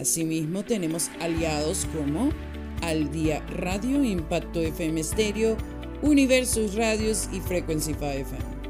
[0.00, 2.30] Asimismo, tenemos aliados como
[2.80, 5.58] Al Día Radio, Impacto FM Stereo,
[6.00, 8.60] Universos Radios y Frequency 5 FM.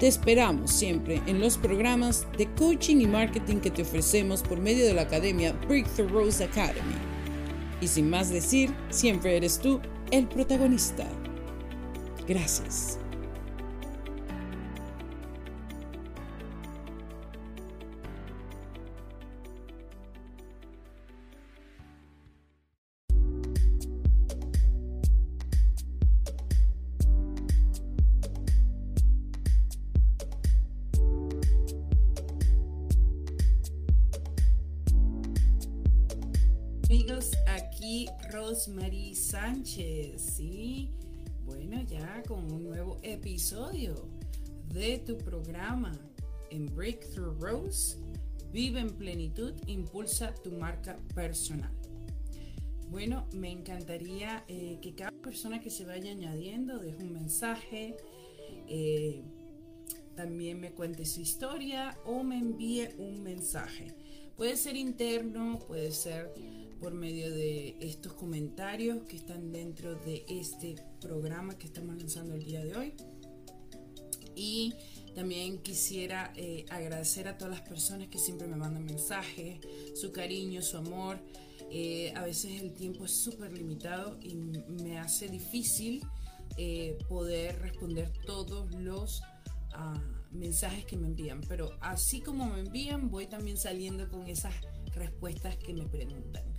[0.00, 4.84] Te esperamos siempre en los programas de coaching y marketing que te ofrecemos por medio
[4.84, 6.96] de la academia Breakthrough Rose Academy.
[7.80, 11.06] Y sin más decir, siempre eres tú el protagonista.
[12.26, 12.98] Gracias.
[36.92, 40.90] Amigos, aquí Rosemary Sánchez, ¿sí?
[41.46, 43.94] Bueno, ya con un nuevo episodio
[44.74, 45.98] de tu programa
[46.50, 47.96] en Breakthrough Rose.
[48.52, 51.72] Vive en plenitud, impulsa tu marca personal.
[52.90, 57.96] Bueno, me encantaría eh, que cada persona que se vaya añadiendo deje un mensaje,
[58.68, 59.22] eh,
[60.14, 63.94] también me cuente su historia o me envíe un mensaje.
[64.36, 66.34] Puede ser interno, puede ser
[66.82, 72.44] por medio de estos comentarios que están dentro de este programa que estamos lanzando el
[72.44, 72.92] día de hoy.
[74.34, 74.74] Y
[75.14, 79.60] también quisiera eh, agradecer a todas las personas que siempre me mandan mensajes,
[79.94, 81.20] su cariño, su amor.
[81.70, 86.04] Eh, a veces el tiempo es súper limitado y me hace difícil
[86.56, 89.22] eh, poder responder todos los
[89.72, 91.42] ah, mensajes que me envían.
[91.48, 94.54] Pero así como me envían, voy también saliendo con esas
[94.96, 96.51] respuestas que me preguntan.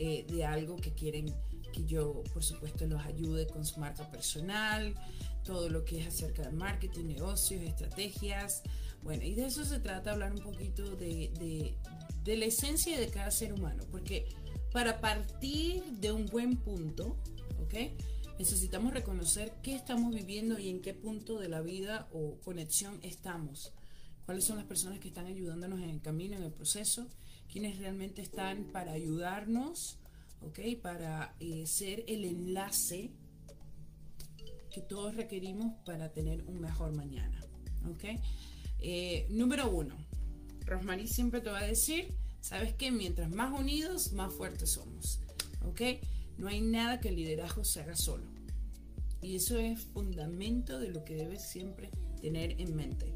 [0.00, 1.34] Eh, de algo que quieren
[1.72, 4.94] que yo, por supuesto, los ayude con su marca personal,
[5.42, 8.62] todo lo que es acerca de marketing, negocios, estrategias.
[9.02, 11.74] Bueno, y de eso se trata, hablar un poquito de,
[12.24, 14.28] de, la esencia de cada ser humano, porque
[14.70, 17.16] para partir de un buen punto,
[17.60, 17.74] ¿ok?
[18.38, 23.72] Necesitamos reconocer qué estamos viviendo y en qué punto de la vida o conexión estamos.
[24.26, 27.08] Cuáles son las personas que están ayudándonos en el camino, en el proceso
[27.50, 29.98] quienes realmente están para ayudarnos,
[30.42, 30.80] ¿ok?
[30.82, 33.10] Para eh, ser el enlace
[34.70, 37.40] que todos requerimos para tener un mejor mañana,
[37.90, 38.20] ¿ok?
[38.80, 39.96] Eh, número uno,
[40.66, 42.90] Rosmarie siempre te va a decir, ¿sabes qué?
[42.90, 45.20] Mientras más unidos, más fuertes somos,
[45.64, 45.80] ¿ok?
[46.36, 48.24] No hay nada que el liderazgo se haga solo.
[49.20, 53.12] Y eso es fundamento de lo que debes siempre tener en mente.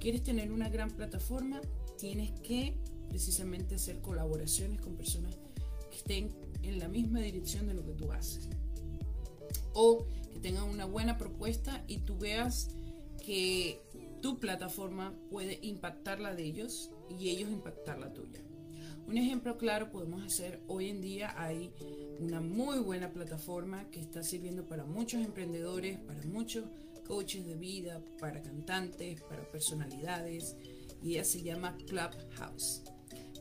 [0.00, 1.60] ¿Quieres tener una gran plataforma?
[1.98, 2.74] Tienes que
[3.08, 5.36] precisamente hacer colaboraciones con personas
[5.90, 6.32] que estén
[6.62, 8.48] en la misma dirección de lo que tú haces.
[9.72, 12.70] O que tengan una buena propuesta y tú veas
[13.24, 13.82] que
[14.20, 18.40] tu plataforma puede impactar la de ellos y ellos impactar la tuya.
[19.06, 21.72] Un ejemplo claro podemos hacer hoy en día hay
[22.20, 26.64] una muy buena plataforma que está sirviendo para muchos emprendedores, para muchos
[27.06, 30.56] coaches de vida, para cantantes, para personalidades
[31.02, 32.82] y ella se llama Clubhouse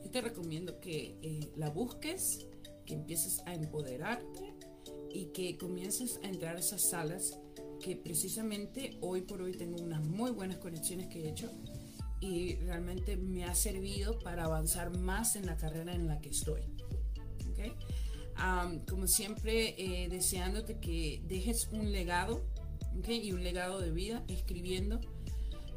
[0.09, 2.47] te recomiendo que eh, la busques,
[2.86, 4.53] que empieces a empoderarte
[5.12, 7.40] y que comiences a entrar a esas salas
[7.81, 11.52] que precisamente hoy por hoy tengo unas muy buenas conexiones que he hecho
[12.19, 16.62] y realmente me ha servido para avanzar más en la carrera en la que estoy.
[18.90, 22.46] como siempre, eh, deseándote que dejes un legado
[23.08, 25.02] y un legado de vida escribiendo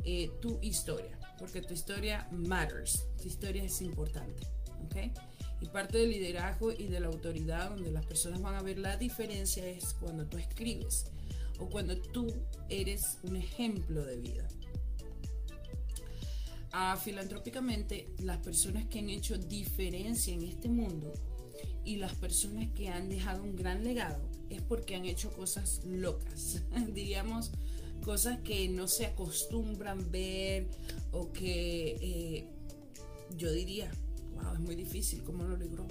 [0.05, 4.47] eh, tu historia porque tu historia matters, tu historia es importante,
[4.85, 4.97] ¿ok?
[5.61, 8.97] Y parte del liderazgo y de la autoridad donde las personas van a ver la
[8.97, 11.07] diferencia es cuando tú escribes
[11.59, 12.33] o cuando tú
[12.69, 14.47] eres un ejemplo de vida.
[16.73, 21.13] Ah, filantrópicamente, las personas que han hecho diferencia en este mundo
[21.85, 26.63] y las personas que han dejado un gran legado es porque han hecho cosas locas,
[26.93, 27.53] diríamos
[27.97, 30.69] cosas que no se acostumbran ver
[31.13, 32.51] o que eh,
[33.37, 33.91] yo diría,
[34.35, 35.87] wow, es muy difícil, ¿cómo lo logró?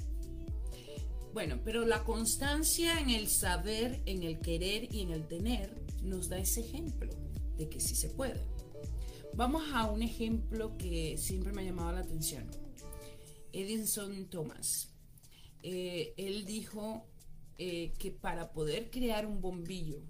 [1.33, 5.69] Bueno, pero la constancia en el saber, en el querer y en el tener
[6.01, 7.09] nos da ese ejemplo
[7.57, 8.45] de que sí se puede.
[9.33, 12.49] Vamos a un ejemplo que siempre me ha llamado la atención.
[13.51, 14.93] Edison Thomas.
[15.63, 17.05] eh, él dijo
[17.57, 20.01] eh, que para poder crear un bombillo,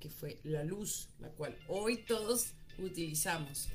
[0.00, 3.68] que fue la luz, la cual hoy todos utilizamos,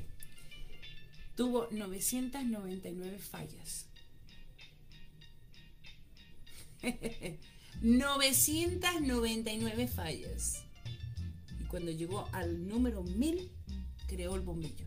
[1.35, 3.85] tuvo 999 fallas.
[7.81, 10.63] 999 fallas.
[11.59, 13.51] Y cuando llegó al número 1000,
[14.07, 14.85] creó el bombillo.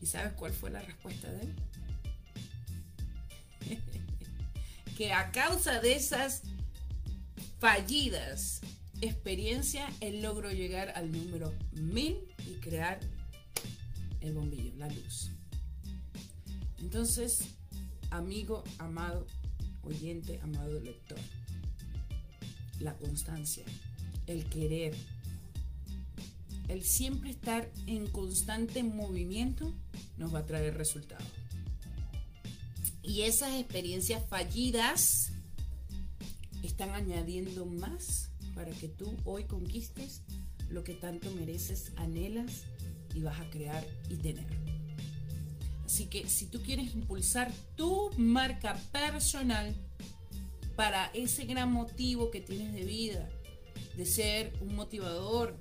[0.00, 1.54] ¿Y sabes cuál fue la respuesta de él?
[4.96, 6.42] que a causa de esas
[7.58, 8.62] fallidas
[9.00, 12.16] experiencias, él logró llegar al número 1000
[12.46, 13.00] y crear
[14.20, 15.30] el bombillo, la luz.
[16.80, 17.40] Entonces,
[18.10, 19.26] amigo, amado
[19.82, 21.18] oyente, amado lector,
[22.80, 23.64] la constancia,
[24.26, 24.94] el querer,
[26.68, 29.74] el siempre estar en constante movimiento
[30.18, 31.26] nos va a traer resultados.
[33.02, 35.32] Y esas experiencias fallidas
[36.62, 40.22] están añadiendo más para que tú hoy conquistes
[40.68, 42.64] lo que tanto mereces, anhelas
[43.14, 44.48] y vas a crear y tener.
[45.86, 49.72] Así que si tú quieres impulsar tu marca personal
[50.74, 53.28] para ese gran motivo que tienes de vida,
[53.96, 55.56] de ser un motivador,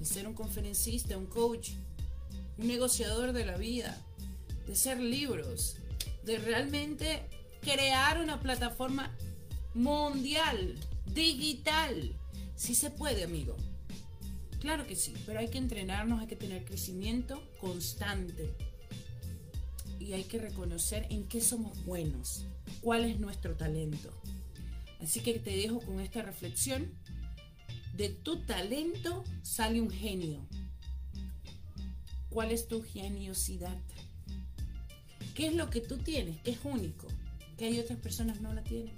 [0.00, 1.70] de ser un conferencista, un coach,
[2.58, 4.04] un negociador de la vida,
[4.66, 5.76] de ser libros,
[6.24, 7.22] de realmente
[7.60, 9.16] crear una plataforma
[9.74, 10.74] mundial,
[11.06, 12.16] digital.
[12.62, 13.56] Sí se puede, amigo.
[14.60, 18.54] Claro que sí, pero hay que entrenarnos, hay que tener crecimiento constante.
[19.98, 22.44] Y hay que reconocer en qué somos buenos,
[22.80, 24.10] cuál es nuestro talento.
[25.00, 26.92] Así que te dejo con esta reflexión.
[27.96, 30.46] De tu talento sale un genio.
[32.30, 33.76] ¿Cuál es tu geniosidad?
[35.34, 36.40] ¿Qué es lo que tú tienes?
[36.42, 37.08] Que es único.
[37.58, 38.94] Que hay otras personas no la tienen.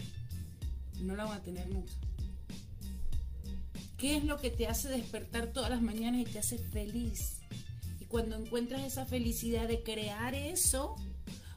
[1.01, 1.95] No la van a tener nunca.
[4.05, 7.41] ¿Qué es lo que te hace despertar todas las mañanas y te hace feliz?
[7.99, 10.95] Y cuando encuentras esa felicidad de crear eso,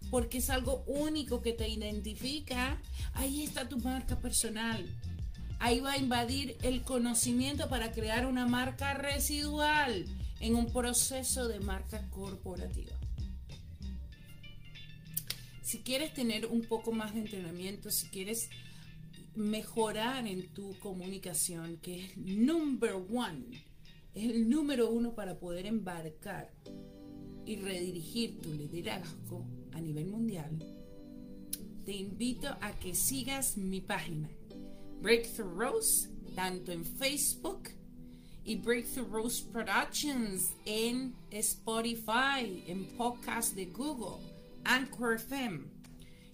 [0.10, 2.82] porque es algo único que te identifica,
[3.16, 4.88] ahí está tu marca personal.
[5.60, 10.06] Ahí va a invadir el conocimiento para crear una marca residual
[10.40, 12.96] en un proceso de marca corporativa.
[15.62, 18.50] Si quieres tener un poco más de entrenamiento, si quieres
[19.38, 23.46] mejorar en tu comunicación, que es number one,
[24.14, 26.52] es el número uno para poder embarcar
[27.46, 30.58] y redirigir tu liderazgo a nivel mundial,
[31.86, 34.30] te invito a que sigas mi página,
[35.02, 37.70] Breakthrough Rose, tanto en Facebook
[38.44, 44.26] y Breakthrough Rose Productions en Spotify, en podcast de Google
[44.66, 45.62] Anchor FM.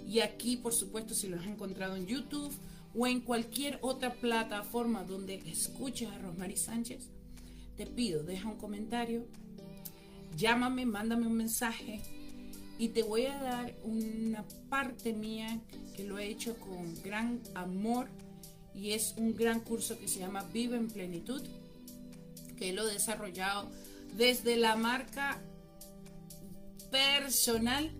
[0.07, 2.51] Y aquí, por supuesto, si lo has encontrado en YouTube
[2.95, 7.09] o en cualquier otra plataforma donde escuches a Rosmarie Sánchez,
[7.75, 9.25] te pido, deja un comentario,
[10.37, 12.01] llámame, mándame un mensaje
[12.77, 15.59] y te voy a dar una parte mía
[15.95, 18.09] que lo he hecho con gran amor
[18.75, 21.41] y es un gran curso que se llama Vive en Plenitud,
[22.57, 23.69] que lo he desarrollado
[24.15, 25.41] desde la marca
[26.91, 27.91] personal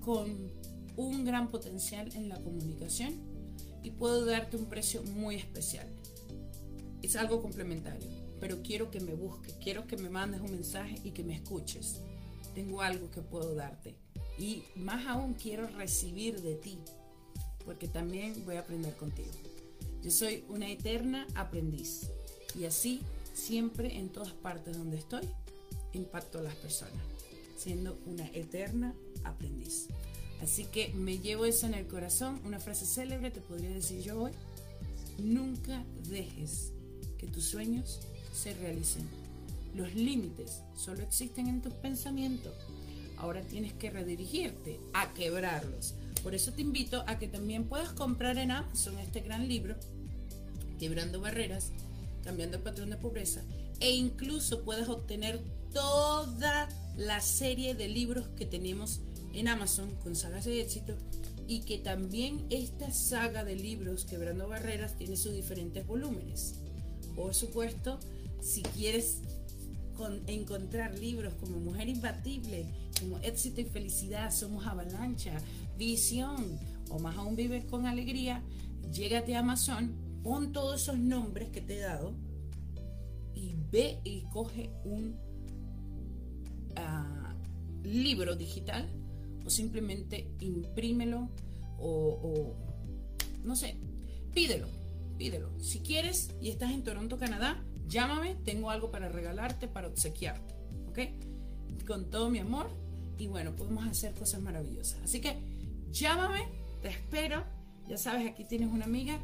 [0.00, 0.52] con
[0.96, 3.31] un gran potencial en la comunicación
[3.82, 5.86] y puedo darte un precio muy especial.
[7.02, 8.08] Es algo complementario,
[8.40, 12.00] pero quiero que me busques, quiero que me mandes un mensaje y que me escuches.
[12.54, 13.96] Tengo algo que puedo darte
[14.38, 16.78] y más aún quiero recibir de ti,
[17.64, 19.30] porque también voy a aprender contigo.
[20.02, 22.08] Yo soy una eterna aprendiz
[22.58, 23.02] y así
[23.34, 25.28] siempre en todas partes donde estoy
[25.92, 27.02] impacto a las personas,
[27.56, 29.88] siendo una eterna aprendiz.
[30.42, 32.40] Así que me llevo eso en el corazón.
[32.44, 34.32] Una frase célebre te podría decir yo hoy.
[35.18, 36.72] Nunca dejes
[37.16, 38.00] que tus sueños
[38.34, 39.08] se realicen.
[39.76, 42.52] Los límites solo existen en tus pensamientos.
[43.18, 45.94] Ahora tienes que redirigirte a quebrarlos.
[46.24, 49.76] Por eso te invito a que también puedas comprar en Amazon este gran libro,
[50.78, 51.70] Quebrando Barreras,
[52.24, 53.42] Cambiando el Patrón de Pobreza,
[53.80, 55.40] e incluso puedes obtener
[55.72, 59.00] toda la serie de libros que tenemos
[59.32, 60.96] en Amazon con sagas de éxito
[61.46, 66.54] y que también esta saga de libros Quebrando Barreras tiene sus diferentes volúmenes.
[67.14, 67.98] Por supuesto,
[68.40, 69.18] si quieres
[70.26, 72.66] encontrar libros como Mujer Imbatible,
[73.00, 75.38] como Éxito y Felicidad, Somos Avalancha,
[75.78, 76.58] Visión
[76.90, 78.42] o más aún Vive con Alegría,
[78.92, 82.14] llégate a Amazon, pon todos esos nombres que te he dado
[83.34, 85.16] y ve y coge un
[86.76, 87.34] ah,
[87.82, 88.88] libro digital
[89.44, 91.28] o simplemente imprímelo
[91.78, 92.54] o,
[93.44, 93.76] no sé,
[94.32, 94.68] pídelo,
[95.18, 95.50] pídelo.
[95.60, 100.54] Si quieres y estás en Toronto, Canadá, llámame, tengo algo para regalarte, para obsequiarte,
[100.88, 101.86] ¿ok?
[101.86, 102.70] Con todo mi amor
[103.18, 105.00] y bueno, podemos hacer cosas maravillosas.
[105.02, 105.36] Así que
[105.90, 106.40] llámame,
[106.80, 107.44] te espero,
[107.88, 109.18] ya sabes, aquí tienes una amiga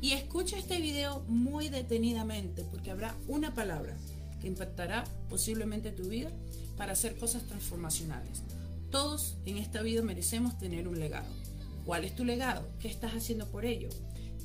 [0.00, 3.96] y escucha este video muy detenidamente porque habrá una palabra
[4.40, 6.30] que impactará posiblemente tu vida
[6.76, 8.42] para hacer cosas transformacionales.
[8.94, 11.26] Todos en esta vida merecemos tener un legado.
[11.84, 12.64] ¿Cuál es tu legado?
[12.78, 13.88] ¿Qué estás haciendo por ello?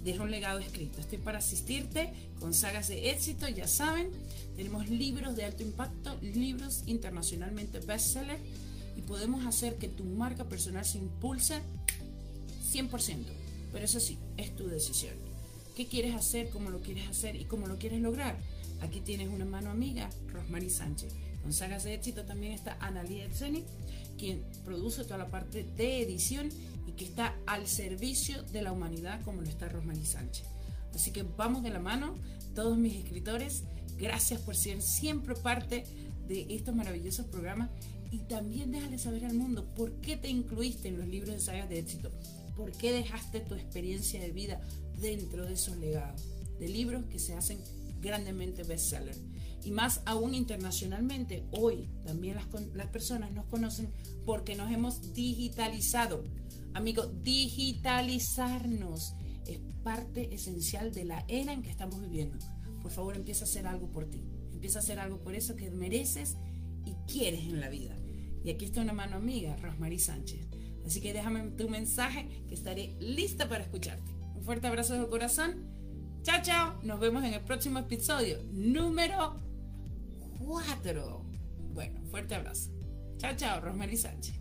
[0.04, 1.00] Deja un legado escrito.
[1.00, 4.10] Estoy para asistirte con sagas de éxito, ya saben.
[4.56, 8.40] Tenemos libros de alto impacto, libros internacionalmente bestseller
[8.98, 11.62] y podemos hacer que tu marca personal se impulse
[12.74, 13.26] 100%.
[13.72, 15.14] Pero eso sí, es tu decisión.
[15.76, 16.50] ¿Qué quieres hacer?
[16.50, 17.36] ¿Cómo lo quieres hacer?
[17.36, 18.36] ¿Y cómo lo quieres lograr?
[18.82, 21.14] Aquí tienes una mano amiga, Rosmarie Sánchez.
[21.44, 23.64] Con sagas de éxito también está Analia Etzeni,
[24.20, 26.50] quien produce toda la parte de edición
[26.86, 30.46] y que está al servicio de la humanidad como lo está Rosmarie Sánchez.
[30.94, 32.16] Así que vamos de la mano,
[32.54, 33.64] todos mis escritores,
[33.98, 35.86] gracias por ser siempre parte
[36.28, 37.70] de estos maravillosos programas
[38.12, 41.70] y también déjale saber al mundo por qué te incluiste en los libros de sagas
[41.70, 42.12] de éxito,
[42.56, 44.60] por qué dejaste tu experiencia de vida
[45.00, 46.22] dentro de esos legados,
[46.60, 47.60] de libros que se hacen
[48.02, 49.16] grandemente bestseller.
[49.64, 53.92] Y más aún internacionalmente, hoy también las, las personas nos conocen
[54.26, 56.24] porque nos hemos digitalizado.
[56.74, 62.38] Amigo, digitalizarnos es parte esencial de la era en que estamos viviendo.
[62.82, 64.24] Por favor, empieza a hacer algo por ti.
[64.54, 66.38] Empieza a hacer algo por eso que mereces
[66.86, 67.98] y quieres en la vida.
[68.44, 70.48] Y aquí está una mano amiga, Rosmarie Sánchez.
[70.86, 74.12] Así que déjame tu mensaje que estaré lista para escucharte.
[74.36, 75.66] Un fuerte abrazo de corazón.
[76.24, 76.80] Chao, chao.
[76.84, 79.49] Nos vemos en el próximo episodio número
[80.40, 81.26] 4.
[81.74, 82.72] Bueno, fuerte abrazo.
[83.18, 84.40] Chao, chao, Rosmarie Sánchez.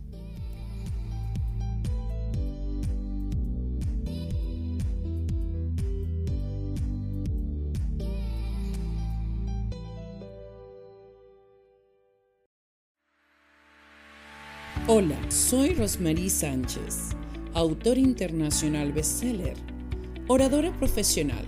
[14.90, 17.10] Hola, soy Rosmarie Sánchez,
[17.52, 19.54] autor internacional bestseller,
[20.28, 21.44] oradora profesional,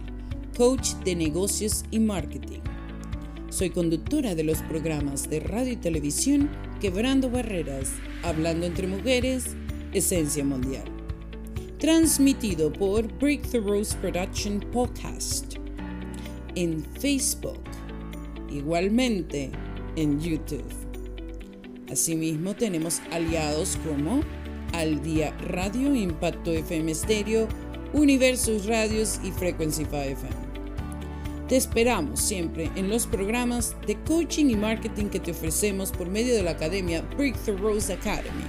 [0.58, 2.69] coach de negocios y marketing.
[3.50, 6.48] Soy conductora de los programas de radio y televisión
[6.80, 7.90] Quebrando Barreras,
[8.22, 9.56] Hablando entre Mujeres,
[9.92, 10.84] Esencia Mundial.
[11.80, 15.56] Transmitido por Breakthrough Production Podcast
[16.54, 17.58] en Facebook,
[18.50, 19.50] igualmente
[19.96, 20.62] en YouTube.
[21.90, 24.22] Asimismo, tenemos aliados como
[24.74, 27.48] Al Día Radio, Impacto FM Stereo,
[27.94, 30.49] Universos Radios y Frequency 5 FM.
[31.50, 36.32] Te esperamos siempre en los programas de coaching y marketing que te ofrecemos por medio
[36.32, 38.44] de la academia Breakthrough Rose Academy.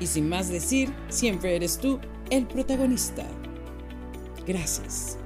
[0.00, 1.98] Y sin más decir, siempre eres tú
[2.28, 3.24] el protagonista.
[4.46, 5.19] Gracias.